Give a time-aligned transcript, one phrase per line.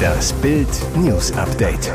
[0.00, 1.92] Das Bild News Update.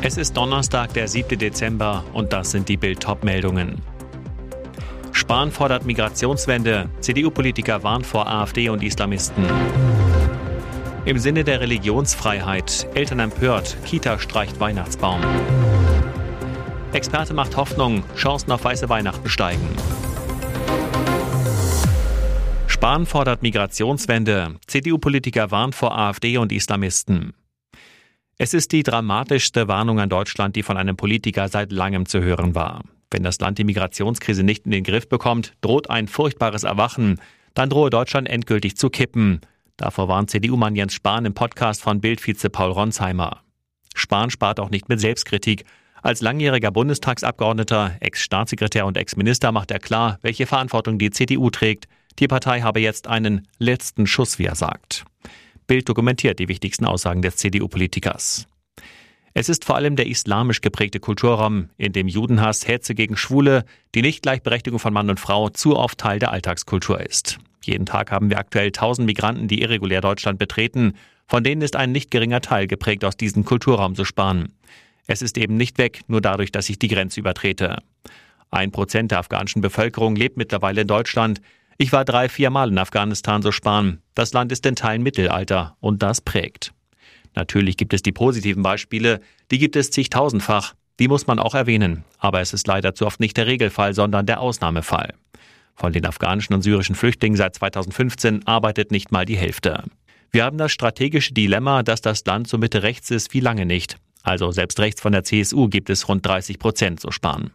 [0.00, 1.38] Es ist Donnerstag, der 7.
[1.38, 3.82] Dezember und das sind die Bild meldungen
[5.12, 6.88] Spahn fordert Migrationswende.
[7.00, 9.44] CDU-Politiker warnt vor AfD und Islamisten.
[11.04, 12.86] Im Sinne der Religionsfreiheit.
[12.94, 13.76] Eltern empört.
[13.84, 15.20] Kita streicht Weihnachtsbaum.
[16.92, 18.04] Experte macht Hoffnung.
[18.16, 19.68] Chancen auf weiße Weihnachten steigen.
[22.78, 24.54] Spahn fordert Migrationswende.
[24.68, 27.34] CDU-Politiker warnt vor AfD und Islamisten.
[28.38, 32.54] Es ist die dramatischste Warnung an Deutschland, die von einem Politiker seit langem zu hören
[32.54, 32.84] war.
[33.10, 37.20] Wenn das Land die Migrationskrise nicht in den Griff bekommt, droht ein furchtbares Erwachen.
[37.52, 39.40] Dann drohe Deutschland endgültig zu kippen.
[39.76, 43.42] Davor warnt CDU-Mann Jens Spahn im Podcast von Bildvize Paul Ronsheimer.
[43.96, 45.64] Spahn spart auch nicht mit Selbstkritik.
[46.00, 51.88] Als langjähriger Bundestagsabgeordneter, Ex-Staatssekretär und Ex-Minister macht er klar, welche Verantwortung die CDU trägt.
[52.18, 55.04] Die Partei habe jetzt einen letzten Schuss, wie er sagt.
[55.66, 58.46] Bild dokumentiert die wichtigsten Aussagen des CDU-Politikers.
[59.34, 64.02] Es ist vor allem der islamisch geprägte Kulturraum, in dem Judenhass, Hetze gegen Schwule, die
[64.02, 67.38] Nichtgleichberechtigung von Mann und Frau zu oft Teil der Alltagskultur ist.
[67.64, 70.94] Jeden Tag haben wir aktuell tausend Migranten, die irregulär Deutschland betreten.
[71.26, 74.54] Von denen ist ein nicht geringer Teil geprägt aus diesem Kulturraum zu sparen.
[75.06, 77.78] Es ist eben nicht weg, nur dadurch, dass ich die Grenze übertrete.
[78.50, 81.40] Ein Prozent der afghanischen Bevölkerung lebt mittlerweile in Deutschland.
[81.80, 84.02] Ich war drei, vier Mal in Afghanistan so sparen.
[84.16, 86.72] Das Land ist in Teilen Mittelalter und das prägt.
[87.36, 89.20] Natürlich gibt es die positiven Beispiele,
[89.52, 90.74] die gibt es zigtausendfach.
[90.98, 92.02] Die muss man auch erwähnen.
[92.18, 95.14] Aber es ist leider zu oft nicht der Regelfall, sondern der Ausnahmefall.
[95.76, 99.84] Von den afghanischen und syrischen Flüchtlingen seit 2015 arbeitet nicht mal die Hälfte.
[100.32, 103.98] Wir haben das strategische Dilemma, dass das Land so Mitte rechts ist wie lange nicht.
[104.24, 107.52] Also selbst rechts von der CSU gibt es rund 30 Prozent so sparen.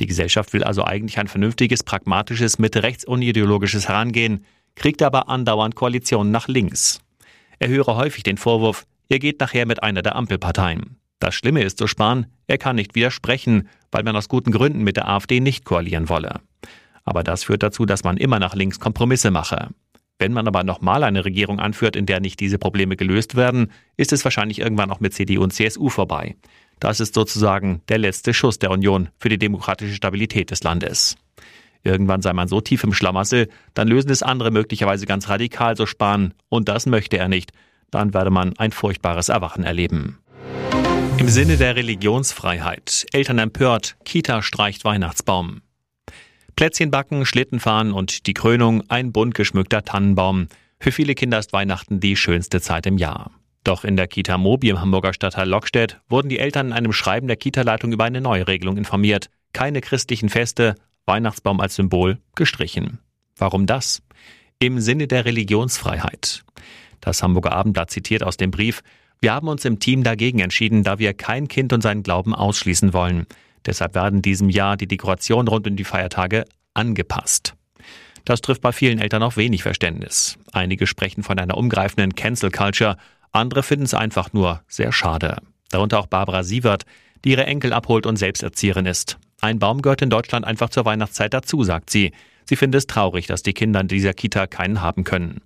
[0.00, 4.44] Die Gesellschaft will also eigentlich ein vernünftiges, pragmatisches, Mitte-rechts-unideologisches Herangehen,
[4.74, 7.00] kriegt aber andauernd Koalitionen nach links.
[7.58, 10.96] Er höre häufig den Vorwurf, er geht nachher mit einer der Ampelparteien.
[11.18, 14.96] Das Schlimme ist, so Spahn, er kann nicht widersprechen, weil man aus guten Gründen mit
[14.96, 16.40] der AfD nicht koalieren wolle.
[17.04, 19.70] Aber das führt dazu, dass man immer nach links Kompromisse mache.
[20.18, 24.12] Wenn man aber nochmal eine Regierung anführt, in der nicht diese Probleme gelöst werden, ist
[24.12, 26.36] es wahrscheinlich irgendwann auch mit CDU und CSU vorbei.
[26.78, 31.16] Das ist sozusagen der letzte Schuss der Union für die demokratische Stabilität des Landes.
[31.82, 35.86] Irgendwann sei man so tief im Schlamassel, dann lösen es andere möglicherweise ganz radikal so
[35.86, 37.52] sparen, und das möchte er nicht.
[37.90, 40.18] Dann werde man ein furchtbares Erwachen erleben.
[41.18, 43.06] Im Sinne der Religionsfreiheit.
[43.12, 45.62] Eltern empört, Kita streicht Weihnachtsbaum.
[46.56, 50.48] Plätzchen backen, Schlitten fahren und die Krönung ein bunt geschmückter Tannenbaum.
[50.80, 53.30] Für viele Kinder ist Weihnachten die schönste Zeit im Jahr.
[53.66, 57.26] Doch in der Kita Mobi im Hamburger Stadtteil Lockstedt wurden die Eltern in einem Schreiben
[57.26, 59.28] der Kita-Leitung über eine neue Regelung informiert.
[59.52, 63.00] Keine christlichen Feste, Weihnachtsbaum als Symbol gestrichen.
[63.36, 64.02] Warum das?
[64.60, 66.44] Im Sinne der Religionsfreiheit.
[67.00, 68.82] Das Hamburger Abendblatt zitiert aus dem Brief,
[69.20, 72.92] wir haben uns im Team dagegen entschieden, da wir kein Kind und seinen Glauben ausschließen
[72.92, 73.26] wollen.
[73.64, 76.44] Deshalb werden diesem Jahr die Dekorationen rund um die Feiertage
[76.74, 77.54] angepasst.
[78.26, 80.36] Das trifft bei vielen Eltern auf wenig Verständnis.
[80.52, 82.96] Einige sprechen von einer umgreifenden Cancel Culture,
[83.36, 85.38] andere finden es einfach nur sehr schade.
[85.70, 86.84] Darunter auch Barbara Sievert,
[87.24, 89.18] die ihre Enkel abholt und selbst Erzieherin ist.
[89.40, 92.12] Ein Baum gehört in Deutschland einfach zur Weihnachtszeit dazu, sagt sie.
[92.44, 95.42] Sie findet es traurig, dass die Kinder in dieser Kita keinen haben können.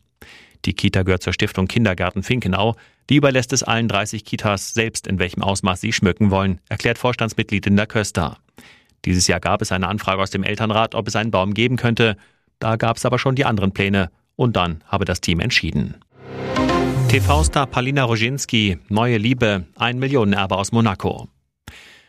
[0.67, 2.77] Die Kita gehört zur Stiftung Kindergarten Finkenau.
[3.09, 7.65] Die überlässt es allen 30 Kitas selbst, in welchem Ausmaß sie schmücken wollen, erklärt Vorstandsmitglied
[7.65, 8.37] Linda Köster.
[9.07, 12.17] Dieses Jahr gab es eine Anfrage aus dem Elternrat, ob es einen Baum geben könnte.
[12.59, 14.11] Da gab es aber schon die anderen Pläne.
[14.37, 15.97] Und dann habe das Team entschieden.
[17.11, 21.27] TV-Star Palina Roginski, neue Liebe, ein Millionenerbe aus Monaco.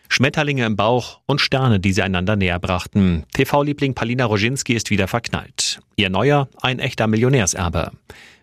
[0.09, 3.23] Schmetterlinge im Bauch und Sterne, die sie einander näher brachten.
[3.34, 5.79] TV-Liebling Palina Roginski ist wieder verknallt.
[5.95, 7.89] Ihr neuer, ein echter Millionärserbe.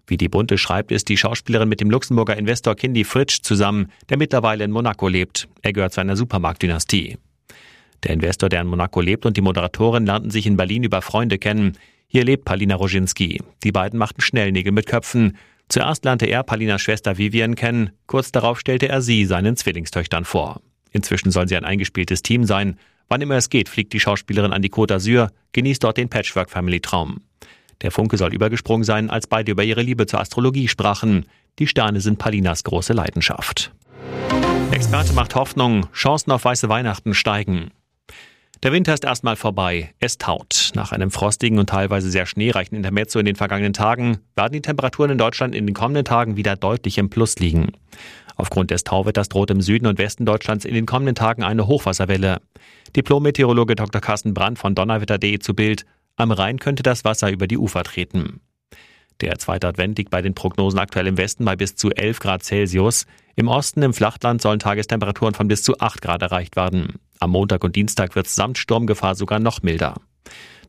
[0.09, 4.17] Wie die Bunte schreibt, ist die Schauspielerin mit dem Luxemburger Investor Kindy Fritsch zusammen, der
[4.17, 5.47] mittlerweile in Monaco lebt.
[5.63, 7.19] Er gehört zu einer Supermarktdynastie.
[8.03, 11.39] Der Investor, der in Monaco lebt, und die Moderatorin lernten sich in Berlin über Freunde
[11.39, 11.79] kennen.
[12.09, 13.41] Hier lebt Palina Roginski.
[13.63, 15.37] Die beiden machten Schnellnägel mit Köpfen.
[15.69, 20.61] Zuerst lernte er Palinas Schwester Vivian kennen, kurz darauf stellte er sie seinen Zwillingstöchtern vor.
[20.91, 22.79] Inzwischen soll sie ein eingespieltes Team sein.
[23.09, 27.21] Wann immer es geht, fliegt die Schauspielerin an die Côte d'Azur, genießt dort den Patchwork-Family-Traum.
[27.83, 31.27] Der Funke soll übergesprungen sein, als beide über ihre Liebe zur Astrologie sprachen.
[31.59, 33.73] Die Sterne sind Palinas große Leidenschaft.
[34.71, 37.71] Experte macht Hoffnung, Chancen auf weiße Weihnachten steigen.
[38.65, 39.95] Der Winter ist erstmal vorbei.
[40.01, 40.73] Es taut.
[40.75, 45.13] Nach einem frostigen und teilweise sehr schneereichen Intermezzo in den vergangenen Tagen werden die Temperaturen
[45.13, 47.71] in Deutschland in den kommenden Tagen wieder deutlich im Plus liegen.
[48.35, 52.41] Aufgrund des Tauwetters droht im Süden und Westen Deutschlands in den kommenden Tagen eine Hochwasserwelle.
[52.97, 54.01] Diplom-Meteorologe Dr.
[54.01, 55.87] Carsten Brandt von Donnerwetter.de zu Bild.
[56.17, 58.41] Am Rhein könnte das Wasser über die Ufer treten.
[59.21, 62.43] Der zweite Advent liegt bei den Prognosen aktuell im Westen bei bis zu 11 Grad
[62.45, 63.07] Celsius.
[63.37, 66.95] Im Osten im Flachland sollen Tagestemperaturen von bis zu 8 Grad erreicht werden.
[67.21, 69.95] Am Montag und Dienstag wird es samt Sturmgefahr sogar noch milder.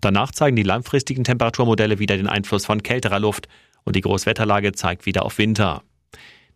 [0.02, 3.48] Danach zeigen die langfristigen Temperaturmodelle wieder den Einfluss von kälterer Luft
[3.84, 5.84] und die Großwetterlage zeigt wieder auf Winter.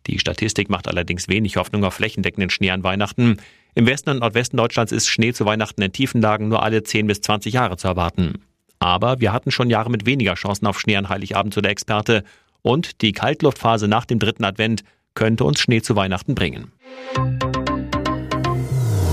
[0.06, 3.38] Die Statistik macht allerdings wenig Hoffnung auf flächendeckenden Schnee an Weihnachten.
[3.74, 7.06] Im Westen und Nordwesten Deutschlands ist Schnee zu Weihnachten in tiefen Lagen nur alle 10
[7.06, 8.42] bis 20 Jahre zu erwarten.
[8.78, 12.24] Aber wir hatten schon Jahre mit weniger Chancen auf Schnee an Heiligabend, so der Experte.
[12.60, 16.72] Und die Kaltluftphase nach dem dritten Advent könnte uns Schnee zu Weihnachten bringen.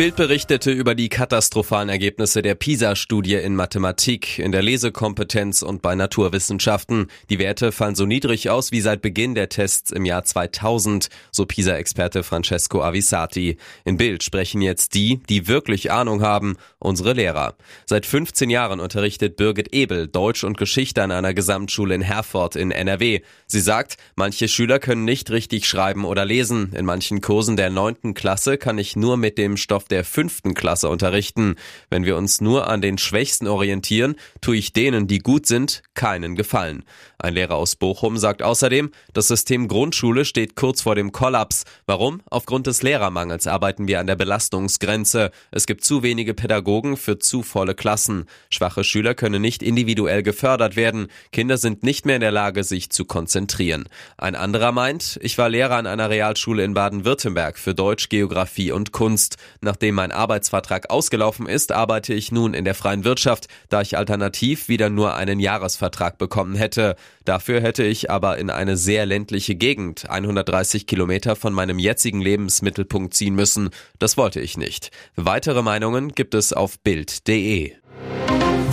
[0.00, 5.94] Bild berichtete über die katastrophalen Ergebnisse der PISA-Studie in Mathematik, in der Lesekompetenz und bei
[5.94, 7.08] Naturwissenschaften.
[7.28, 11.44] Die Werte fallen so niedrig aus wie seit Beginn der Tests im Jahr 2000, so
[11.44, 13.58] PISA-Experte Francesco Avisati.
[13.84, 17.56] In Bild sprechen jetzt die, die wirklich Ahnung haben, unsere Lehrer.
[17.84, 22.70] Seit 15 Jahren unterrichtet Birgit Ebel Deutsch und Geschichte an einer Gesamtschule in Herford in
[22.70, 23.20] NRW.
[23.46, 26.72] Sie sagt, manche Schüler können nicht richtig schreiben oder lesen.
[26.72, 30.88] In manchen Kursen der neunten Klasse kann ich nur mit dem Stoff der fünften Klasse
[30.88, 31.56] unterrichten.
[31.88, 36.34] Wenn wir uns nur an den Schwächsten orientieren, tue ich denen, die gut sind, keinen
[36.34, 36.84] Gefallen.
[37.18, 41.64] Ein Lehrer aus Bochum sagt außerdem, das System Grundschule steht kurz vor dem Kollaps.
[41.86, 42.22] Warum?
[42.30, 45.30] Aufgrund des Lehrermangels arbeiten wir an der Belastungsgrenze.
[45.50, 48.24] Es gibt zu wenige Pädagogen für zu volle Klassen.
[48.48, 51.08] Schwache Schüler können nicht individuell gefördert werden.
[51.32, 53.84] Kinder sind nicht mehr in der Lage, sich zu konzentrieren.
[54.16, 58.92] Ein anderer meint, ich war Lehrer an einer Realschule in Baden-Württemberg für Deutsch, Geografie und
[58.92, 59.36] Kunst.
[59.80, 64.68] Nachdem mein Arbeitsvertrag ausgelaufen ist, arbeite ich nun in der freien Wirtschaft, da ich alternativ
[64.68, 66.96] wieder nur einen Jahresvertrag bekommen hätte.
[67.24, 73.14] Dafür hätte ich aber in eine sehr ländliche Gegend, 130 Kilometer von meinem jetzigen Lebensmittelpunkt
[73.14, 73.70] ziehen müssen.
[73.98, 74.90] Das wollte ich nicht.
[75.16, 77.72] Weitere Meinungen gibt es auf Bild.de.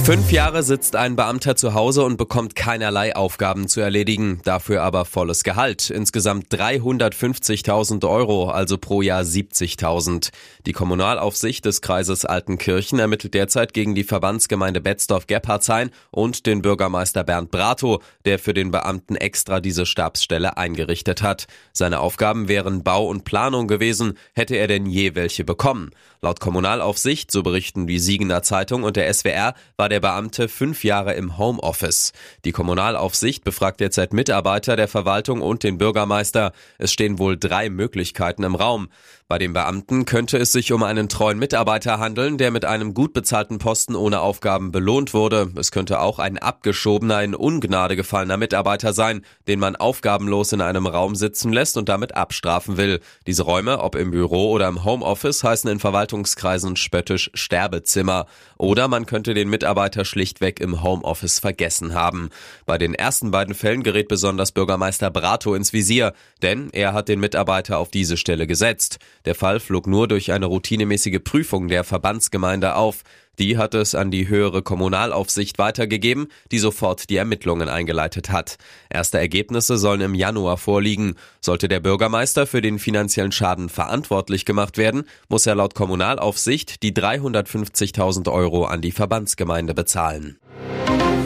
[0.07, 5.04] Fünf Jahre sitzt ein Beamter zu Hause und bekommt keinerlei Aufgaben zu erledigen, dafür aber
[5.04, 5.89] volles Gehalt.
[5.89, 10.30] Insgesamt 350.000 Euro, also pro Jahr 70.000.
[10.65, 17.51] Die Kommunalaufsicht des Kreises Altenkirchen ermittelt derzeit gegen die Verbandsgemeinde Betzdorf-Gebhardshain und den Bürgermeister Bernd
[17.51, 21.48] Brato, der für den Beamten extra diese Stabsstelle eingerichtet hat.
[21.74, 25.92] Seine Aufgaben wären Bau und Planung gewesen, hätte er denn je welche bekommen.
[26.21, 31.14] Laut Kommunalaufsicht, so berichten die Siegener Zeitung und der SWR, war der Beamte fünf Jahre
[31.14, 32.14] im Homeoffice.
[32.46, 36.54] Die Kommunalaufsicht befragt derzeit Mitarbeiter der Verwaltung und den Bürgermeister.
[36.78, 38.90] Es stehen wohl drei Möglichkeiten im Raum.
[39.29, 43.12] Bei dem Beamten könnte es sich um einen treuen Mitarbeiter handeln, der mit einem gut
[43.12, 45.51] bezahlten Posten ohne Aufgaben belohnt wurde.
[45.57, 50.88] Es könnte auch ein abgeschobener, in Ungnade gefallener Mitarbeiter sein, den man aufgabenlos in einem
[50.88, 53.01] Raum sitzen lässt und damit abstrafen will.
[53.25, 58.27] Diese Räume, ob im Büro oder im Homeoffice, heißen in Verwaltungskreisen spöttisch Sterbezimmer.
[58.57, 62.29] Oder man könnte den Mitarbeiter schlichtweg im Homeoffice vergessen haben.
[62.65, 67.19] Bei den ersten beiden Fällen gerät besonders Bürgermeister Brato ins Visier, denn er hat den
[67.19, 69.00] Mitarbeiter auf diese Stelle gesetzt.
[69.25, 73.04] Der Fall flog nur durch eine routinemäßige Prüfung der Verbandsgemeinde auf.
[73.40, 78.58] Die hat es an die höhere Kommunalaufsicht weitergegeben, die sofort die Ermittlungen eingeleitet hat.
[78.90, 81.16] Erste Ergebnisse sollen im Januar vorliegen.
[81.40, 86.94] Sollte der Bürgermeister für den finanziellen Schaden verantwortlich gemacht werden, muss er laut Kommunalaufsicht die
[86.94, 90.40] 350.000 Euro an die Verbandsgemeinde bezahlen.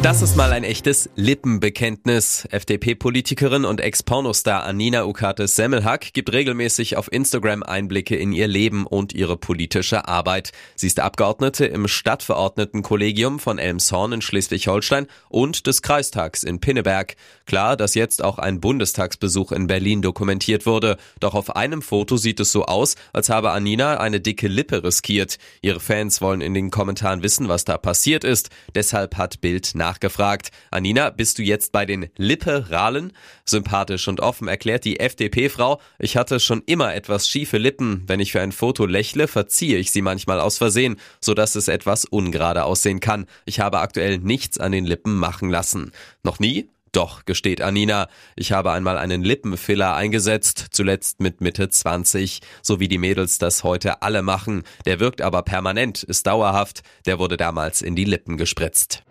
[0.03, 2.47] Das ist mal ein echtes Lippenbekenntnis.
[2.49, 9.13] FDP-Politikerin und Ex-Pornostar Anina Ukates Semmelhack gibt regelmäßig auf Instagram Einblicke in ihr Leben und
[9.13, 10.53] ihre politische Arbeit.
[10.75, 17.15] Sie ist Abgeordnete im Stadtverordnetenkollegium von Elmshorn in Schleswig-Holstein und des Kreistags in Pinneberg.
[17.45, 20.97] Klar, dass jetzt auch ein Bundestagsbesuch in Berlin dokumentiert wurde.
[21.19, 25.37] Doch auf einem Foto sieht es so aus, als habe Anina eine dicke Lippe riskiert.
[25.61, 28.49] Ihre Fans wollen in den Kommentaren wissen, was da passiert ist.
[28.73, 30.51] Deshalb hat Bild nach nachgefragt.
[30.71, 33.11] Anina, bist du jetzt bei den Liberalen?
[33.43, 38.03] Sympathisch und offen erklärt die FDP-Frau, ich hatte schon immer etwas schiefe Lippen.
[38.07, 42.05] Wenn ich für ein Foto lächle, verziehe ich sie manchmal aus Versehen, sodass es etwas
[42.05, 43.25] ungerade aussehen kann.
[43.45, 45.91] Ich habe aktuell nichts an den Lippen machen lassen.
[46.23, 46.69] Noch nie?
[46.91, 52.89] Doch, gesteht Anina, ich habe einmal einen Lippenfiller eingesetzt, zuletzt mit Mitte 20, so wie
[52.89, 54.63] die Mädels das heute alle machen.
[54.85, 59.03] Der wirkt aber permanent, ist dauerhaft, der wurde damals in die Lippen gespritzt.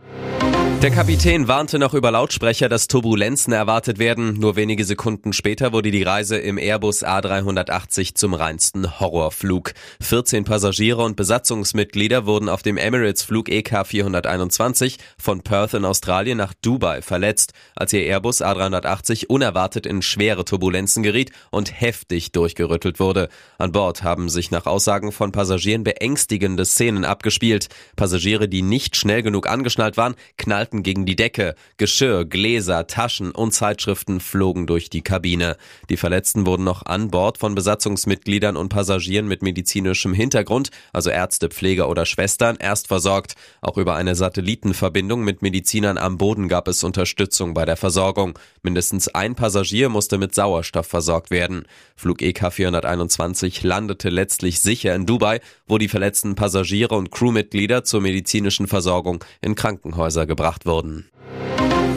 [0.78, 4.38] Der Kapitän warnte noch über Lautsprecher, dass Turbulenzen erwartet werden.
[4.40, 9.74] Nur wenige Sekunden später wurde die Reise im Airbus A380 zum reinsten Horrorflug.
[10.00, 16.54] 14 Passagiere und Besatzungsmitglieder wurden auf dem Emirates-Flug EK 421 von Perth in Australien nach
[16.54, 23.28] Dubai verletzt, als ihr Airbus A380 unerwartet in schwere Turbulenzen geriet und heftig durchgerüttelt wurde.
[23.58, 27.68] An Bord haben sich nach Aussagen von Passagieren beängstigende Szenen abgespielt.
[27.96, 31.54] Passagiere, die nicht schnell genug angeschnallt waren, knallten knallten gegen die Decke.
[31.78, 35.56] Geschirr, Gläser, Taschen und Zeitschriften flogen durch die Kabine.
[35.88, 41.48] Die Verletzten wurden noch an Bord von Besatzungsmitgliedern und Passagieren mit medizinischem Hintergrund, also Ärzte,
[41.48, 43.36] Pfleger oder Schwestern, erst versorgt.
[43.62, 48.38] Auch über eine Satellitenverbindung mit Medizinern am Boden gab es Unterstützung bei der Versorgung.
[48.62, 51.64] Mindestens ein Passagier musste mit Sauerstoff versorgt werden.
[51.96, 58.02] Flug EK 421 landete letztlich sicher in Dubai, wo die verletzten Passagiere und Crewmitglieder zur
[58.02, 61.08] medizinischen Versorgung in Krankenhäuser gebracht gemacht wurden.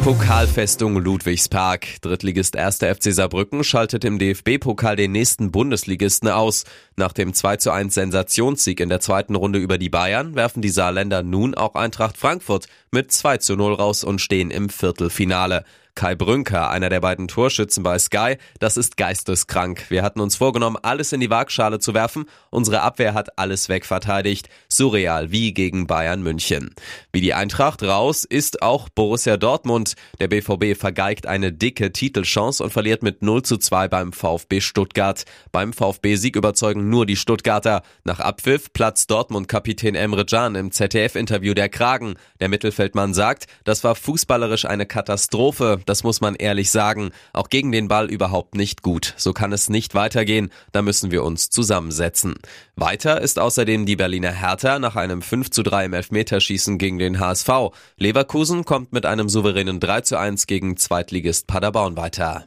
[0.04, 2.02] Pokalfestung Ludwigspark.
[2.02, 2.80] Drittligist 1.
[2.80, 6.66] FC Saarbrücken schaltet im DFB-Pokal den nächsten Bundesligisten aus.
[6.98, 10.70] Nach dem 2 zu 1 Sensationssieg in der zweiten Runde über die Bayern werfen die
[10.70, 15.64] Saarländer nun auch Eintracht Frankfurt mit 2 zu 0 raus und stehen im Viertelfinale.
[15.96, 19.92] Kai Brünker, einer der beiden Torschützen bei Sky, das ist geisteskrank.
[19.92, 22.26] Wir hatten uns vorgenommen, alles in die Waagschale zu werfen.
[22.50, 24.50] Unsere Abwehr hat alles wegverteidigt.
[24.70, 26.74] Surreal, wie gegen Bayern München.
[27.12, 29.94] Wie die Eintracht raus ist auch Borussia Dortmund.
[30.20, 35.26] Der BVB vergeigt eine dicke Titelchance und verliert mit 0 zu 2 beim VfB Stuttgart.
[35.52, 37.84] Beim VfB-Sieg überzeugen nur die Stuttgarter.
[38.04, 42.16] Nach Abpfiff platzt Dortmund-Kapitän Emre Can im ZDF-Interview der Kragen.
[42.40, 47.12] Der Mittelfeldmann sagt, das war fußballerisch eine Katastrophe das muss man ehrlich sagen.
[47.34, 49.14] Auch gegen den Ball überhaupt nicht gut.
[49.18, 50.52] So kann es nicht weitergehen.
[50.72, 52.36] Da müssen wir uns zusammensetzen.
[52.76, 57.20] Weiter ist außerdem die Berliner Hertha nach einem 5 zu 3 im Elfmeterschießen gegen den
[57.20, 57.50] HSV.
[57.98, 62.46] Leverkusen kommt mit einem souveränen 3 zu 1 gegen Zweitligist Paderborn weiter.